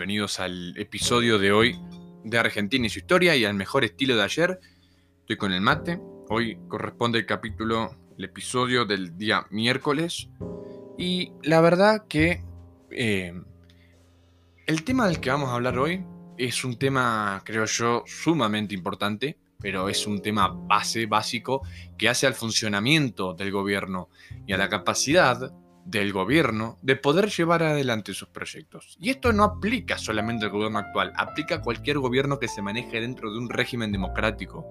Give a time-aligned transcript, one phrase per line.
[0.00, 1.78] bienvenidos al episodio de hoy
[2.24, 4.58] de Argentina y su historia y al mejor estilo de ayer.
[5.20, 6.00] Estoy con el mate.
[6.30, 10.30] Hoy corresponde el capítulo, el episodio del día miércoles.
[10.96, 12.42] Y la verdad que
[12.90, 13.34] eh,
[14.66, 16.02] el tema del que vamos a hablar hoy
[16.38, 21.60] es un tema, creo yo, sumamente importante, pero es un tema base, básico,
[21.98, 24.08] que hace al funcionamiento del gobierno
[24.46, 25.52] y a la capacidad
[25.90, 28.96] del gobierno de poder llevar adelante sus proyectos.
[29.00, 33.00] Y esto no aplica solamente al gobierno actual, aplica a cualquier gobierno que se maneje
[33.00, 34.66] dentro de un régimen democrático.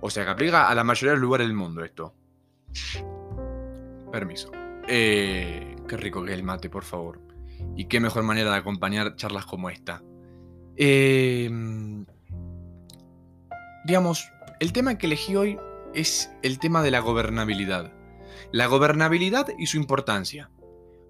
[0.00, 2.14] O sea, que aplica a la mayoría de los lugares del mundo esto.
[4.10, 4.50] Permiso.
[4.88, 7.20] Eh, qué rico que es el mate, por favor.
[7.76, 10.02] Y qué mejor manera de acompañar charlas como esta.
[10.76, 11.50] Eh,
[13.84, 15.58] digamos, el tema que elegí hoy
[15.94, 17.95] es el tema de la gobernabilidad
[18.52, 20.50] la gobernabilidad y su importancia.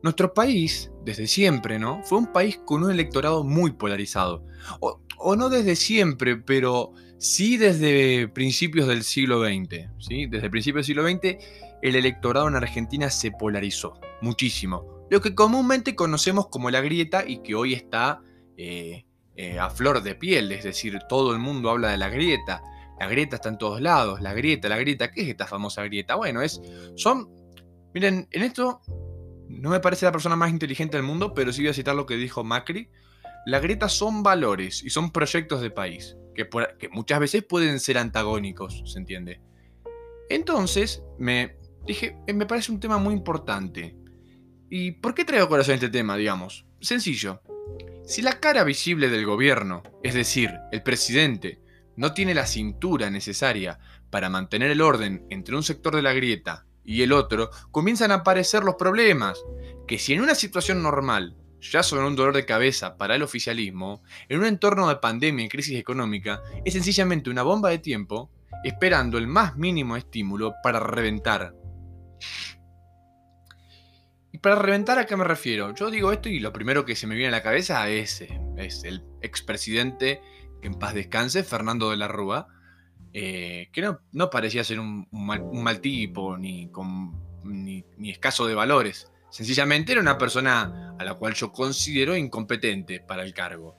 [0.03, 2.03] Nuestro país, desde siempre, ¿no?
[2.05, 4.45] Fue un país con un electorado muy polarizado.
[4.81, 9.89] O, no desde siempre, pero sí desde principios del siglo XX.
[9.99, 10.27] ¿sí?
[10.27, 11.43] Desde principios del siglo XX,
[11.83, 15.07] el electorado en Argentina se polarizó muchísimo.
[15.11, 18.23] Lo que comúnmente conocemos como la grieta y que hoy está
[18.57, 22.63] eh, eh, a flor de piel, es decir, todo el mundo habla de la grieta.
[22.99, 25.11] La grieta está en todos lados, la grieta, la grieta.
[25.11, 26.15] ¿Qué es esta famosa grieta?
[26.15, 26.61] Bueno, es.
[26.95, 27.29] Son.
[27.93, 28.81] Miren, en esto
[29.49, 32.07] no me parece la persona más inteligente del mundo, pero sí voy a citar lo
[32.07, 32.91] que dijo Macri.
[33.47, 37.97] La grieta son valores y son proyectos de país, que, que muchas veces pueden ser
[37.99, 39.41] antagónicos, ¿se entiende?
[40.29, 43.97] Entonces, me dije, eh, me parece un tema muy importante.
[44.69, 46.67] ¿Y por qué traigo corazón este tema, digamos?
[46.81, 47.41] Sencillo.
[48.05, 51.61] Si la cara visible del gobierno, es decir, el presidente,
[51.97, 53.79] no tiene la cintura necesaria
[54.11, 58.17] para mantener el orden entre un sector de la grieta y el otro, comienzan a
[58.17, 59.43] aparecer los problemas,
[59.89, 64.03] que si en una situación normal ya son un dolor de cabeza para el oficialismo,
[64.29, 68.31] en un entorno de pandemia y crisis económica, es sencillamente una bomba de tiempo
[68.63, 71.55] esperando el más mínimo estímulo para reventar.
[74.33, 75.75] ¿Y para reventar a qué me refiero?
[75.75, 78.25] Yo digo esto y lo primero que se me viene a la cabeza es,
[78.57, 80.21] es el expresidente
[80.61, 82.49] que en paz descanse, Fernando de la Rúa,
[83.13, 86.71] eh, que no, parecía ser un, mal, tipo ni,
[87.45, 89.11] ni, escaso de valores.
[89.31, 93.77] Sencillamente era una persona a la cual yo considero incompetente para el cargo.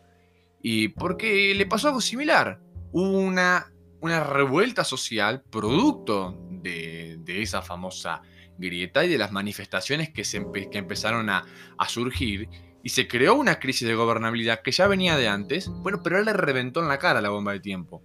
[0.62, 2.60] Y porque le pasó algo similar.
[2.92, 3.72] Hubo una,
[4.02, 8.24] una revuelta social producto de, esa famosa
[8.58, 11.46] grieta y de las manifestaciones que, se que empezaron a,
[11.78, 12.50] a surgir
[12.88, 16.24] y se creó una crisis de gobernabilidad que ya venía de antes, bueno, pero él
[16.24, 18.02] le reventó en la cara la bomba de tiempo.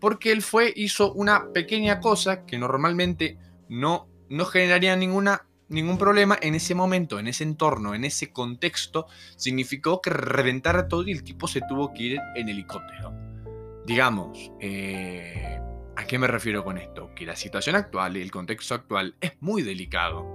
[0.00, 6.36] Porque él fue, hizo una pequeña cosa que normalmente no, no generaría ninguna, ningún problema
[6.42, 9.06] en ese momento, en ese entorno, en ese contexto,
[9.36, 13.14] significó que reventara todo y el tipo se tuvo que ir en helicóptero.
[13.86, 15.60] Digamos, eh,
[15.94, 17.14] ¿a qué me refiero con esto?
[17.14, 20.26] Que la situación actual y el contexto actual es muy delicado.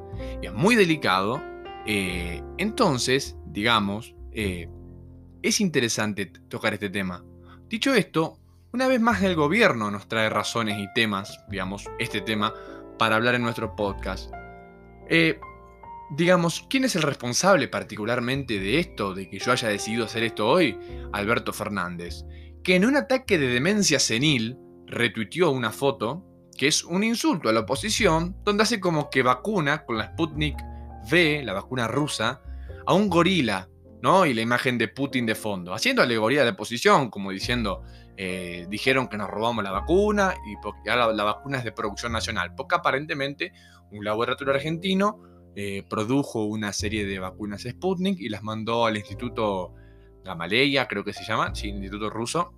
[0.41, 1.43] Y es muy delicado
[1.85, 4.69] eh, entonces, digamos, eh,
[5.41, 7.23] es interesante tocar este tema.
[7.67, 8.39] Dicho esto,
[8.71, 12.53] una vez más el gobierno nos trae razones y temas, digamos, este tema,
[12.97, 14.31] para hablar en nuestro podcast.
[15.09, 15.39] Eh,
[16.15, 20.47] digamos, ¿quién es el responsable particularmente de esto, de que yo haya decidido hacer esto
[20.47, 20.77] hoy?
[21.13, 22.25] Alberto Fernández,
[22.63, 26.25] que en un ataque de demencia senil retuiteó una foto
[26.57, 30.57] que es un insulto a la oposición, donde hace como que vacuna con la Sputnik
[31.09, 32.41] ve la vacuna rusa
[32.85, 33.69] a un gorila,
[34.01, 34.25] ¿no?
[34.25, 37.83] Y la imagen de Putin de fondo, haciendo alegoría de posición, como diciendo,
[38.17, 42.11] eh, dijeron que nos robamos la vacuna y porque ahora la, vacuna es de producción
[42.11, 43.53] nacional, porque aparentemente
[43.91, 45.21] un laboratorio argentino
[45.55, 49.73] eh, produjo una serie de vacunas Sputnik y las mandó al Instituto
[50.23, 52.53] Gamaleya, creo que se llama, sí, Instituto Ruso,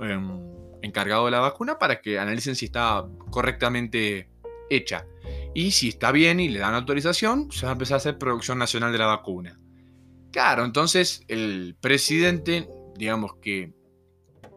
[0.00, 0.40] em,
[0.82, 4.30] encargado de la vacuna, para que analicen si está correctamente
[4.70, 5.06] hecha.
[5.56, 8.58] Y si está bien y le dan autorización, se va a empezar a hacer producción
[8.58, 9.58] nacional de la vacuna.
[10.30, 12.68] Claro, entonces el presidente,
[12.98, 13.72] digamos que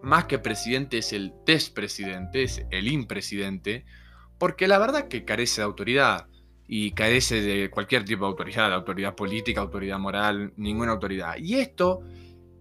[0.03, 3.85] más que presidente es el despresidente, es el impresidente,
[4.37, 6.27] porque la verdad que carece de autoridad
[6.67, 11.37] y carece de cualquier tipo de autoridad, autoridad política, autoridad moral, ninguna autoridad.
[11.37, 12.01] Y esto,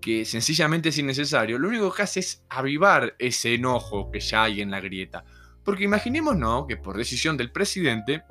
[0.00, 4.60] que sencillamente es innecesario, lo único que hace es avivar ese enojo que ya hay
[4.60, 5.24] en la grieta.
[5.68, 8.22] Porque imaginémonos que por decisión del presidente,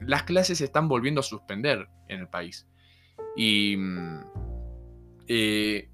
[0.00, 2.66] las clases se están volviendo a suspender en el país.
[3.36, 4.20] Y mm,
[5.28, 5.90] eh,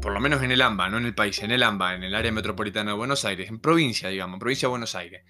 [0.00, 2.14] por lo menos en el AMBA, no en el país, en el AMBA, en el
[2.14, 5.24] área metropolitana de Buenos Aires, en provincia, digamos, provincia de Buenos Aires.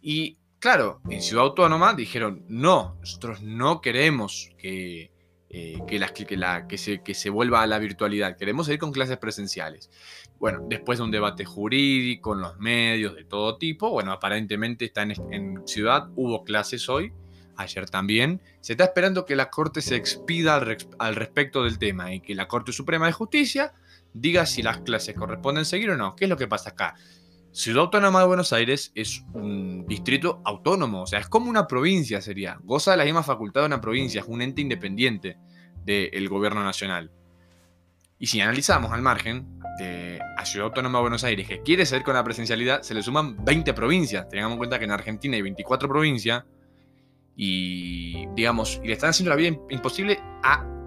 [0.00, 5.10] Y claro, en Ciudad Autónoma dijeron, no, nosotros no queremos que,
[5.50, 8.36] eh, que, las, que, la, que, se, que se vuelva a la virtualidad.
[8.36, 9.90] Queremos seguir con clases presenciales.
[10.38, 15.02] Bueno, después de un debate jurídico, en los medios de todo tipo, bueno, aparentemente está
[15.02, 17.12] en, en Ciudad, hubo clases hoy,
[17.56, 18.40] ayer también.
[18.60, 22.34] Se está esperando que la Corte se expida al, al respecto del tema y que
[22.34, 23.72] la Corte Suprema de Justicia
[24.12, 26.14] diga si las clases corresponden seguir o no.
[26.14, 26.94] ¿Qué es lo que pasa acá?
[27.52, 32.20] Ciudad Autónoma de Buenos Aires es un distrito autónomo, o sea, es como una provincia
[32.20, 32.58] sería.
[32.62, 35.38] Goza de la misma facultad de una provincia, es un ente independiente
[35.84, 37.10] del gobierno nacional.
[38.18, 42.02] Y si analizamos al margen de a Ciudad Autónoma de Buenos Aires, que quiere ser
[42.02, 44.28] con la presencialidad, se le suman 20 provincias.
[44.28, 46.44] Tengamos en cuenta que en Argentina hay 24 provincias
[47.34, 50.20] y, digamos, y le están haciendo la vida imposible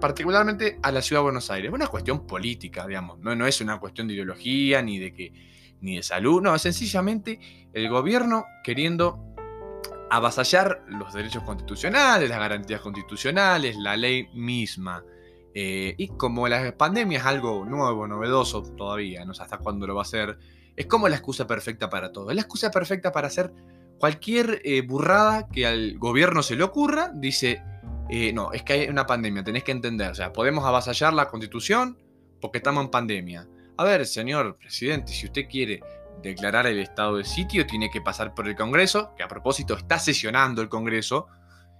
[0.00, 1.68] particularmente a la Ciudad de Buenos Aires.
[1.68, 5.32] Es una cuestión política, digamos, no, no es una cuestión de ideología ni de que
[5.82, 7.38] ni de salud, no, sencillamente
[7.72, 9.32] el gobierno queriendo
[10.10, 15.04] avasallar los derechos constitucionales, las garantías constitucionales, la ley misma.
[15.54, 19.94] Eh, y como la pandemia es algo nuevo, novedoso todavía, no sé hasta cuándo lo
[19.94, 20.38] va a hacer,
[20.76, 22.30] es como la excusa perfecta para todo.
[22.30, 23.52] Es la excusa perfecta para hacer
[23.98, 27.62] cualquier eh, burrada que al gobierno se le ocurra, dice,
[28.10, 31.28] eh, no, es que hay una pandemia, tenés que entender, o sea, podemos avasallar la
[31.28, 31.98] constitución
[32.40, 33.48] porque estamos en pandemia.
[33.82, 35.80] A ver, señor presidente, si usted quiere
[36.22, 39.98] declarar el estado de sitio, tiene que pasar por el Congreso, que a propósito está
[39.98, 41.26] sesionando el Congreso,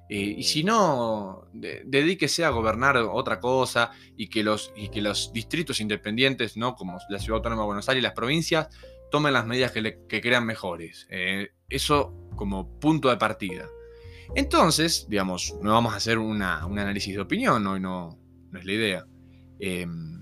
[0.08, 5.32] eh, y si no, dedíquese a gobernar otra cosa y que, los, y que los
[5.32, 6.74] distritos independientes, ¿no?
[6.74, 8.66] como la Ciudad Autónoma de Buenos Aires y las provincias,
[9.12, 11.06] tomen las medidas que, crean mejores.
[11.08, 13.68] Eh, eso como punto de partida.
[14.34, 18.18] Entonces, digamos, no vamos a hacer un análisis de opinión, hoy no,
[18.50, 19.06] no es la idea.
[19.60, 20.21] Em,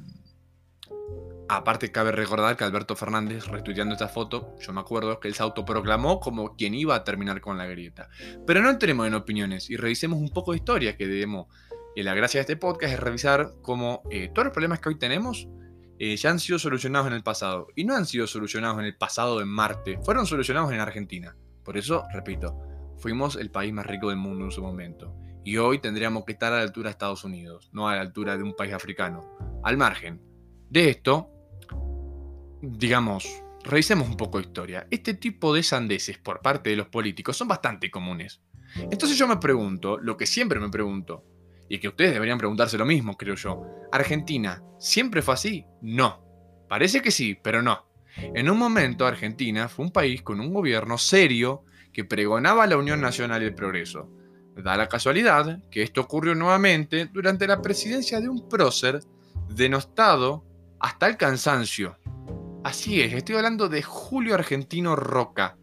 [1.53, 5.43] Aparte, cabe recordar que Alberto Fernández, retuiteando esta foto, yo me acuerdo que él se
[5.43, 8.09] autoproclamó como quien iba a terminar con la grieta.
[8.47, 11.49] Pero no entremos en opiniones y revisemos un poco de historia que debemos.
[11.97, 14.99] Y la gracia de este podcast es revisar cómo eh, todos los problemas que hoy
[15.01, 15.49] tenemos
[15.99, 17.67] eh, ya han sido solucionados en el pasado.
[17.75, 21.37] Y no han sido solucionados en el pasado en Marte, fueron solucionados en Argentina.
[21.65, 22.57] Por eso, repito,
[22.97, 25.17] fuimos el país más rico del mundo en su momento.
[25.43, 28.37] Y hoy tendríamos que estar a la altura de Estados Unidos, no a la altura
[28.37, 29.37] de un país africano.
[29.65, 30.23] Al margen
[30.71, 31.29] de esto,
[32.63, 34.87] digamos, revisemos un poco de historia.
[34.91, 38.41] Este tipo de sandeces por parte de los políticos son bastante comunes.
[38.91, 41.25] Entonces yo me pregunto, lo que siempre me pregunto,
[41.69, 43.65] y que ustedes deberían preguntarse lo mismo, creo yo.
[43.93, 45.67] ¿Argentina siempre fue así?
[45.81, 46.25] No.
[46.69, 47.87] Parece que sí, pero no.
[48.17, 53.01] En un momento Argentina fue un país con un gobierno serio que pregonaba la Unión
[53.01, 54.11] Nacional y el Progreso.
[54.57, 59.01] Da la casualidad que esto ocurrió nuevamente durante la presidencia de un prócer
[59.49, 60.45] denostado
[60.81, 62.00] hasta el cansancio
[62.63, 65.57] Así es, estoy hablando de Julio Argentino Roca,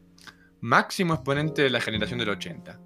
[0.62, 2.80] máximo exponente de la generación del 80.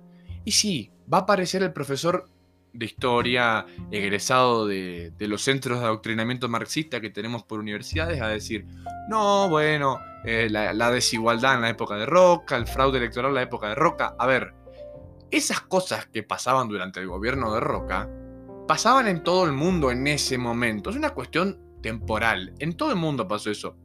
[0.44, 2.30] Y sí, va a aparecer el profesor
[2.74, 8.66] de historia egresado de, los centros de adoctrinamiento marxista que tenemos por universidades a decir,
[9.08, 13.36] no, bueno, eh, la, la, desigualdad en la época de Roca, el fraude electoral en
[13.36, 14.16] la época de Roca.
[14.20, 14.54] A ver,
[15.32, 18.10] esas cosas que pasaban durante el gobierno de Roca,
[18.68, 20.90] pasaban en todo el mundo en ese momento.
[20.90, 22.54] Es una cuestión temporal.
[22.60, 23.78] En todo el mundo pasó eso.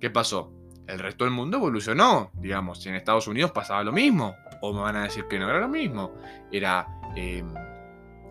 [0.00, 0.52] ¿Qué pasó?
[0.86, 2.82] El resto del mundo evolucionó, digamos.
[2.82, 5.60] Si en Estados Unidos pasaba lo mismo, o me van a decir que no era
[5.60, 6.14] lo mismo.
[6.52, 6.86] Era
[7.16, 7.52] em,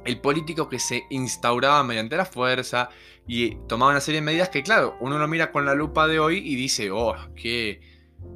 [0.06, 2.90] el político que se instauraba mediante la fuerza
[3.28, 6.20] y tomaba una serie de medidas que, claro, uno lo mira con la lupa de
[6.20, 7.82] hoy y dice, oh, qué.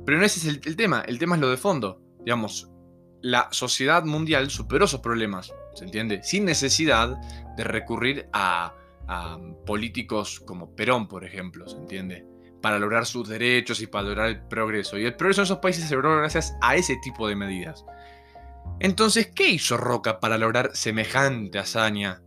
[0.06, 2.02] Pero no ese es el, tema, el tema es lo de fondo.
[2.20, 2.70] Digamos,
[3.22, 6.24] la sociedad mundial superó esos problemas, ¿se entiende?
[6.24, 7.18] Sin necesidad
[7.56, 8.74] de recurrir a,
[9.08, 12.26] a políticos como Perón, por ejemplo, ¿se entiende?
[12.68, 14.98] Para lograr sus derechos y para lograr el progreso.
[14.98, 17.86] Y el progreso en esos países se logró gracias a ese tipo de medidas.
[18.82, 22.22] Entonces, ¿qué hizo Roca para lograr semejante hazaña?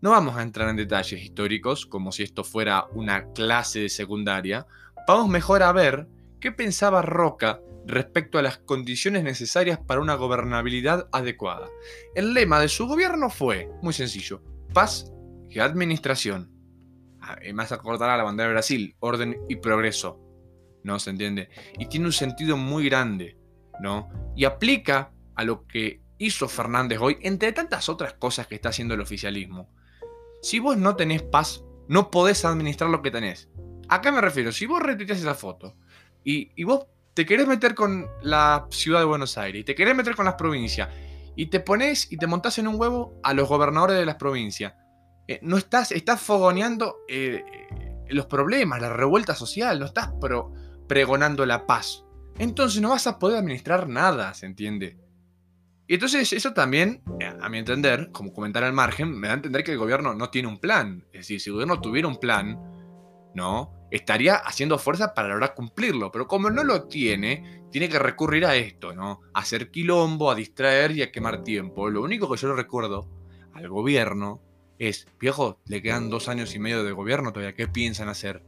[0.00, 4.66] No vamos a entrar en detalles históricos, como si esto fuera una clase de secundaria.
[5.06, 6.08] Vamos mejor a ver
[6.40, 11.68] qué pensaba Roca respecto a las condiciones necesarias para una gobernabilidad adecuada.
[12.14, 15.12] El lema de su gobierno fue, muy sencillo, paz
[15.50, 16.50] y administración.
[17.22, 20.20] Ah, más acordará la bandera de Brasil, orden y progreso,
[20.82, 20.98] ¿no?
[20.98, 21.48] ¿Se entiende?
[21.78, 23.38] Y tiene un sentido muy grande,
[23.80, 24.08] ¿no?
[24.34, 28.94] Y aplica a lo que hizo Fernández hoy, entre tantas otras cosas que está haciendo
[28.94, 29.72] el oficialismo.
[30.42, 33.48] Si vos no tenés paz, no podés administrar lo que tenés.
[33.88, 34.50] ¿A qué me refiero?
[34.50, 35.76] Si vos retuiteas esa foto
[36.24, 39.94] y, y vos te querés meter con la ciudad de Buenos Aires y te querés
[39.94, 40.88] meter con las provincias
[41.36, 44.74] y te pones y te montás en un huevo a los gobernadores de las provincias
[45.28, 47.44] eh, no estás, estás fogoneando eh,
[48.08, 50.10] los problemas, la revuelta social, no estás
[50.86, 52.04] pregonando la paz.
[52.38, 54.98] Entonces no vas a poder administrar nada, ¿se entiende?
[55.86, 59.36] Y entonces eso también, eh, a mi entender, como comentar al margen, me da a
[59.36, 61.04] entender que el gobierno no tiene un plan.
[61.12, 62.58] Es decir, si el gobierno tuviera un plan,
[63.34, 63.74] ¿no?
[63.90, 66.10] Estaría haciendo fuerza para lograr cumplirlo.
[66.10, 69.20] Pero como no lo tiene, tiene que recurrir a esto, ¿no?
[69.34, 71.90] A hacer quilombo, a distraer y a quemar tiempo.
[71.90, 73.10] Lo único que yo le recuerdo
[73.52, 74.40] al gobierno
[74.88, 77.54] es, viejo, le quedan dos años y medio de gobierno todavía.
[77.54, 78.42] ¿Qué piensan hacer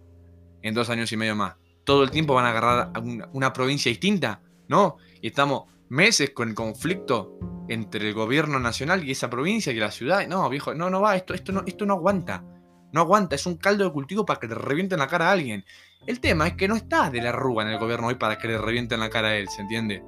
[0.63, 1.57] en dos años y medio más?
[1.85, 2.93] ¿Todo el tiempo van a agarrar
[3.33, 4.41] una, provincia distinta?
[4.69, 4.97] ¿No?
[5.21, 7.39] Y estamos meses con el conflicto
[7.69, 10.27] entre el gobierno nacional y esa provincia y la ciudad.
[10.27, 12.45] No, viejo, no, no va, esto, esto, no, esto no aguanta.
[12.93, 15.65] No aguanta, es un caldo de cultivo para que le revienten la cara a alguien.
[16.07, 18.49] El tema es que no está de la rúa en el gobierno hoy para que
[18.49, 20.03] le revienten la cara a él, ¿se entiende?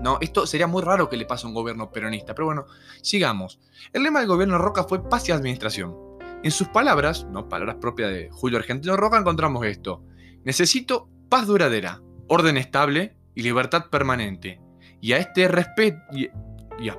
[0.00, 2.66] No, esto sería muy raro que le pase a un gobierno peronista, pero bueno,
[3.02, 3.60] sigamos.
[3.92, 5.96] El lema del gobierno Roca fue paz y administración.
[6.42, 10.04] En sus palabras, no palabras propias de Julio Argentino Roca, encontramos esto.
[10.44, 14.60] Necesito paz duradera, orden estable y libertad permanente.
[15.00, 15.98] Y a este respeto,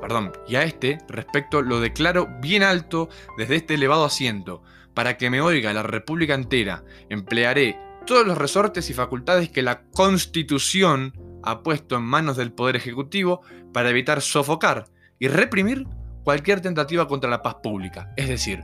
[0.01, 4.61] perdón, y a este respecto lo declaro bien alto desde este elevado asiento,
[4.93, 6.83] para que me oiga la República entera.
[7.09, 12.75] Emplearé todos los resortes y facultades que la Constitución ha puesto en manos del Poder
[12.75, 13.41] Ejecutivo
[13.73, 14.85] para evitar sofocar
[15.19, 15.87] y reprimir
[16.23, 18.13] cualquier tentativa contra la paz pública.
[18.15, 18.63] Es decir,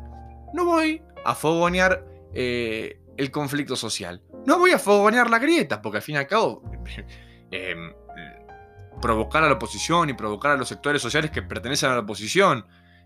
[0.53, 4.21] no voy a fogonear eh, el conflicto social.
[4.45, 6.61] No voy a fogonear la grieta, porque al fin y al cabo,
[7.51, 7.93] em,
[9.01, 12.65] provocar a la oposición y provocar a los sectores sociales que pertenecen a la oposición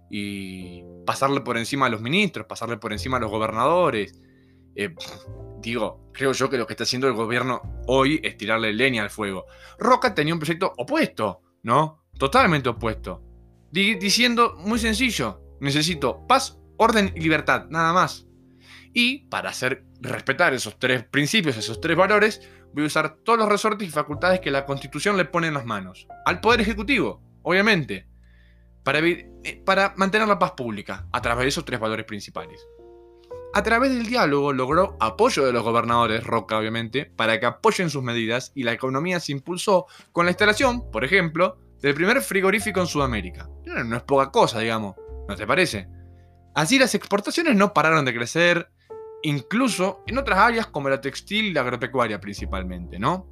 [0.10, 4.20] y pasarle por encima a los ministros, pasarle por encima a los gobernadores.
[4.76, 4.94] Eh,
[5.62, 9.10] digo, creo yo que lo que está haciendo el gobierno hoy es tirarle leña al
[9.10, 9.46] fuego.
[9.78, 12.06] Roca tenía un proyecto opuesto, ¿no?
[12.18, 13.24] Totalmente opuesto.
[13.72, 18.28] diciendo muy sencillo, necesito paz, orden y libertad, nada más.
[18.94, 22.42] Y para hacer respetar esos tres principios, esos tres valores,
[22.74, 25.66] voy a usar todos los resortes y facultades que la Constitución le pone en las
[25.66, 26.08] manos.
[26.26, 28.08] Al Poder Ejecutivo, obviamente.
[28.84, 32.66] Para, eh, para mantener la paz pública, a través de esos tres valores principales.
[33.52, 38.04] A través del diálogo logró apoyo de los gobernadores, Roca obviamente, para que apoyen sus
[38.04, 42.86] medidas y la economía se impulsó con la instalación, por ejemplo, del primer frigorífico en
[42.86, 43.50] Sudamérica.
[43.66, 44.96] No es poca cosa, digamos,
[45.28, 45.88] ¿no te parece?
[46.54, 48.70] Así las exportaciones no pararon de crecer,
[49.24, 53.28] incluso en otras áreas como la textil y la agropecuaria principalmente, ¿no?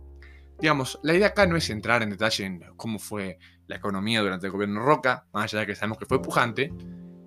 [0.59, 4.47] Digamos, la idea acá no es entrar en detalle en cómo fue la economía durante
[4.47, 6.73] el gobierno Roca, más allá de que sabemos que fue pujante,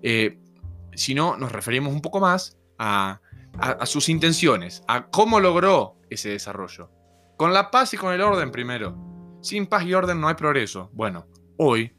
[0.01, 0.39] eh,
[0.93, 6.89] sino nos referimos un poco más a, sus intenciones, a cómo logró ese desarrollo.
[7.37, 8.97] Con la paz y con el orden primero.
[9.41, 10.89] Sin paz y orden no hay progreso.
[10.93, 11.93] Bueno, hoy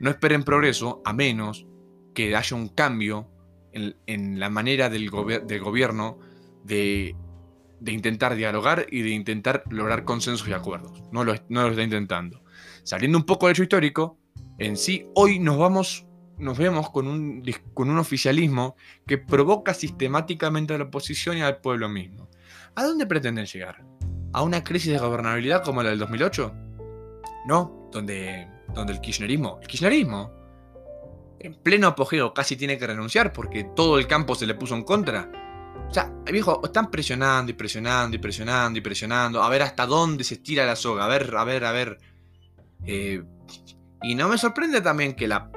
[0.00, 1.66] no esperen progreso a menos
[2.14, 3.30] que haya un cambio
[3.72, 6.18] en, la manera del, gobierno
[6.64, 7.14] de,
[7.86, 11.02] intentar dialogar y de intentar lograr consensos y acuerdos.
[11.10, 12.42] No lo, no lo está intentando.
[12.84, 14.18] Saliendo un poco del hecho histórico,
[14.58, 16.06] en sí, hoy nos vamos
[16.42, 18.74] nos vemos con un, con un oficialismo
[19.06, 22.28] que provoca sistemáticamente a la oposición y al pueblo mismo.
[22.74, 23.84] ¿A dónde pretenden llegar?
[24.32, 26.52] ¿A una crisis de gobernabilidad como la del 2008?
[27.46, 30.32] No, donde, donde el kirchnerismo, el kirchnerismo,
[31.38, 34.82] en pleno apogeo casi tiene que renunciar porque todo el campo se le puso en
[34.82, 35.30] contra.
[35.88, 39.42] O sea, viejo, están presionando y presionando y presionando y presionando.
[39.44, 41.04] A ver hasta dónde se estira la soga.
[41.04, 41.98] A ver, a ver, a ver.
[42.84, 43.22] Eh,
[44.02, 45.52] y no me sorprende también que la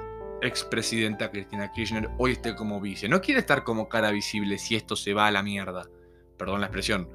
[0.48, 3.10] expresidenta Cristina Kirchner hoy esté como vice.
[3.10, 5.88] No quiere estar como cara visible si esto se va a la mierda.
[6.38, 7.10] Perdón la expresión.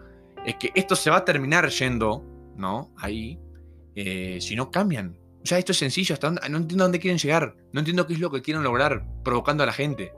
[0.44, 2.24] Es que esto se va a terminar yendo,
[2.56, 2.92] ¿no?
[2.96, 3.38] Ahí.
[3.94, 5.18] Eh, si no cambian.
[5.42, 6.16] O sea, esto es sencillo.
[6.22, 7.56] No entiendo dónde quieren llegar.
[7.72, 10.12] No entiendo qué es lo que quieren lograr provocando a la gente.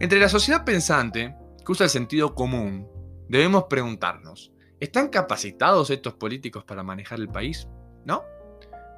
[0.00, 2.88] Entre la sociedad pensante, que usa el sentido común,
[3.28, 7.68] debemos preguntarnos, ¿están capacitados estos políticos para manejar el país?
[8.04, 8.24] ¿No?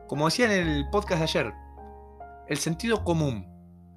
[0.06, 1.52] Como decía en el podcast de ayer,
[2.48, 3.46] el sentido común,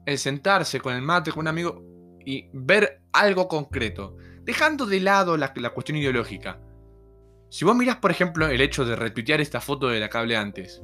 [0.05, 1.83] el sentarse con el mate, con un amigo
[2.25, 6.59] y ver algo concreto, dejando de lado la, cuestión ideológica.
[7.49, 10.81] Si vos mirás, por ejemplo, el hecho de retuitear esta foto de la cable antes,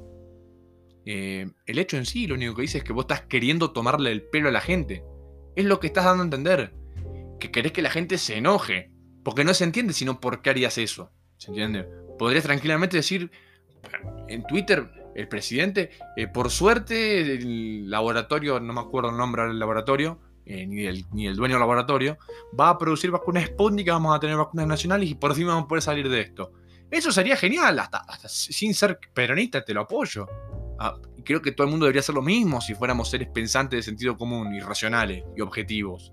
[1.06, 4.12] eh, el hecho en sí lo único que dice es que vos estás queriendo tomarle
[4.12, 5.03] el pelo a la gente.
[5.56, 6.74] Es lo que estás dando a entender.
[7.39, 8.91] Que querés que la gente se enoje.
[9.24, 11.12] Porque no se entiende sino por qué harías eso.
[11.38, 11.88] ¿Se entiende?
[12.20, 13.32] Podrías tranquilamente decir
[14.27, 15.91] en Twitter, el presidente.
[16.15, 21.06] Eh, por suerte, el laboratorio, no me acuerdo el nombre del laboratorio, eh, ni, el,
[21.12, 22.18] ni, el, dueño del laboratorio,
[22.60, 25.68] va a producir vacunas Sputnik, vamos a tener vacunas nacionales y por fin vamos a
[25.68, 26.53] poder salir de esto.
[26.89, 30.27] Eso sería genial, hasta, sin ser peronista te lo apoyo.
[30.77, 33.84] Ah, creo que todo el mundo debería hacer lo mismo si fuéramos seres pensantes de
[33.84, 36.12] sentido común y racionales y objetivos.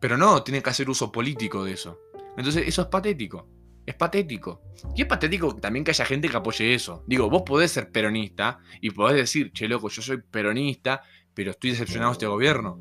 [0.00, 1.98] Pero no, tiene que hacer uso político de eso.
[2.36, 3.48] Entonces eso es patético.
[3.86, 4.60] Es patético.
[4.96, 7.04] Y es patético también que haya gente que apoye eso.
[7.06, 11.02] Digo, vos podés ser peronista y podés decir, che, loco, yo soy peronista,
[11.32, 12.78] pero estoy decepcionado de este gobierno.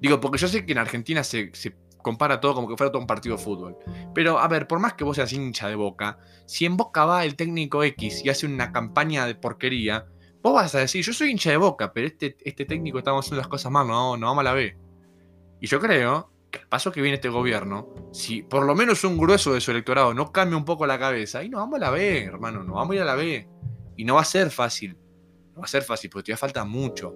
[0.00, 3.00] Digo, porque yo sé que en Argentina se, se compara todo como que fuera todo
[3.00, 3.76] un partido de fútbol.
[4.14, 7.24] Pero, a ver, por más que vos seas hincha de boca, si en boca va
[7.24, 10.06] el técnico X y hace una campaña de porquería,
[10.40, 13.38] vos vas a decir, yo soy hincha de boca, pero este, este técnico está haciendo
[13.38, 14.76] las cosas mal, no, no vamos a la B.
[15.60, 16.33] Y yo creo
[16.68, 20.32] paso que viene este gobierno, si por lo menos un grueso de su electorado no
[20.32, 22.96] cambia un poco la cabeza, ahí no vamos a la B, hermano, no vamos a
[22.96, 23.48] ir a la B.
[23.96, 24.98] Y no va a ser fácil.
[25.54, 27.14] No va a ser fácil, porque todavía falta mucho.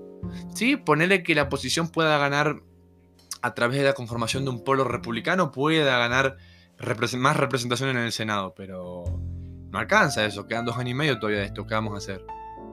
[0.55, 2.63] Sí, ponerle que la oposición pueda ganar
[3.43, 6.37] a través de la conformación de un polo republicano pueda ganar
[7.17, 9.05] más representación en el Senado, pero
[9.71, 12.25] no alcanza eso, quedan dos años y medio todavía de esto, ¿qué vamos a hacer?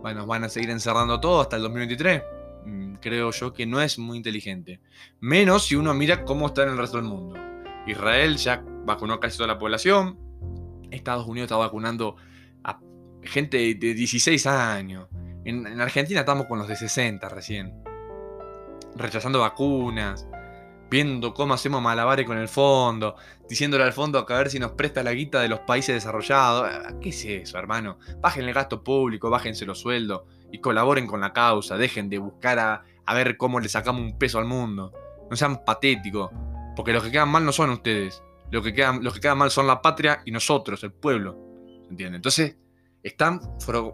[0.02, 2.22] Bueno, van a seguir encerrando todo hasta el 2023.
[2.66, 4.80] Mm, creo yo que no es muy inteligente.
[5.20, 7.36] Menos si uno mira cómo está en el resto del mundo.
[7.88, 10.18] Israel ya vacunó casi toda la población.
[10.92, 12.16] Estados Unidos está vacunando
[12.64, 12.80] a
[13.24, 15.08] gente de 16 años.
[15.44, 17.74] En, en Argentina estamos con los de 60 recién.
[18.96, 20.28] Rechazando vacunas
[20.90, 23.16] viendo cómo hacemos malabares con el fondo,
[23.50, 26.70] diciéndole al fondo a ver si nos presta la guita de los países desarrollados.
[26.72, 27.98] Ah, ¿Qué es eso, hermano?
[28.22, 30.22] Bajen el gasto público, bájense los sueldos
[30.56, 31.78] y colaboren con la causa.
[31.78, 34.92] Dejen de buscar a, ver cómo le sacamos un peso al mundo.
[35.30, 36.32] No sean patéticos,
[36.76, 38.24] porque los que quedan mal no son ustedes.
[38.52, 41.38] Los que quedan, los que quedan mal son la patria y nosotros, el pueblo.
[41.90, 42.16] ¿Entienden?
[42.16, 42.58] Entonces,
[43.04, 43.40] están,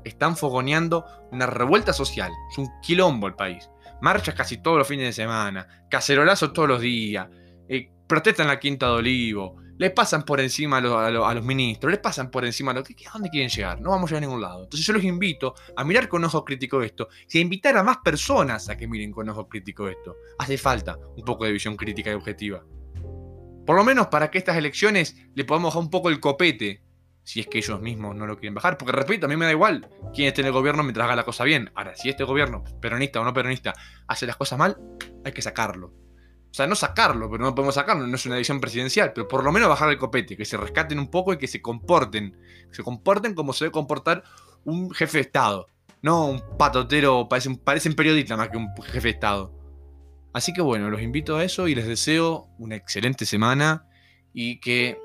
[0.04, 2.32] están fogoneando una revuelta social.
[2.52, 3.70] Es un quilombo el país
[4.02, 7.28] marchas casi todos los fines de semana, cacerolazos todos los días,
[7.70, 12.30] eh, protestan la Quinta de Olivo, les pasan por encima a, los ministros, les pasan
[12.30, 12.90] por encima a los...
[12.90, 13.82] ¿A dónde quieren llegar?
[13.82, 14.64] No vamos a llegar a ningún lado.
[14.64, 17.98] Entonces yo los invito a mirar con ojo crítico esto y a invitar a más
[17.98, 20.16] personas a que miren con ojo crítico esto.
[20.40, 22.64] Hace falta un poco de visión crítica y objetiva.
[23.66, 26.84] Por lo menos para que estas elecciones le podamos bajar un poco el copete
[27.24, 28.78] si es que ellos mismos no lo quieren bajar.
[28.78, 31.24] Porque repito, a mí me da igual quién esté en el gobierno mientras haga la
[31.24, 31.72] cosa bien.
[31.76, 33.74] Ahora, si este gobierno, peronista o no peronista,
[34.08, 34.78] hace las cosas mal,
[35.24, 35.94] hay que sacarlo.
[36.52, 39.44] O sea, no sacarlo, pero no podemos sacarlo, no es una decisión presidencial, pero por
[39.44, 42.38] lo menos bajar el copete, que se rescaten un poco y que se comporten.
[42.70, 44.24] Que se comporten como se debe comportar
[44.66, 45.68] un jefe de Estado.
[46.02, 49.54] No un patotero, parecen, parecen periodistas más que un jefe de Estado.
[50.34, 53.86] Así que bueno, los invito a eso y les deseo una excelente semana
[54.34, 54.98] y que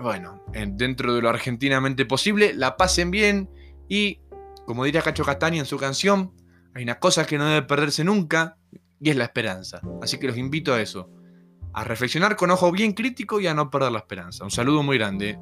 [0.00, 3.50] bueno, dentro de lo argentinamente posible, la pasen bien
[3.88, 4.20] y,
[4.64, 6.32] como diría Cacho Castaña en su canción,
[6.74, 8.56] hay una cosa que no debe perderse nunca
[9.02, 9.80] y es la esperanza.
[10.00, 11.10] Así que los invito a eso,
[11.74, 14.44] a reflexionar con ojo bien crítico y a no perder la esperanza.
[14.44, 15.38] Un saludo muy grande.